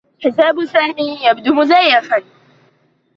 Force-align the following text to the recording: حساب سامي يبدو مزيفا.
حساب 0.19 0.65
سامي 0.65 1.17
يبدو 1.25 1.53
مزيفا. 1.53 2.23